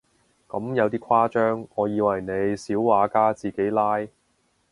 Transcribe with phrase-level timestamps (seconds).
[0.47, 3.99] 咁有啲誇張，我以為你小畫家自己拉